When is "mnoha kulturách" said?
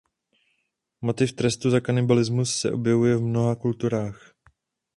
3.27-4.33